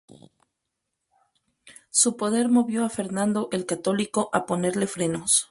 [1.91, 5.39] Su poder movió a Fernando el Católico a ponerle frenos.